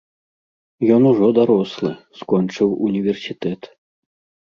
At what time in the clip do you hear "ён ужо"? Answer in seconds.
0.95-1.29